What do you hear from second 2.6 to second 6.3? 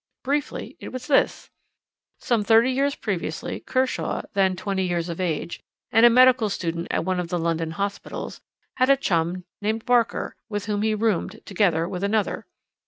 years previously, Kershaw, then twenty years of age, and a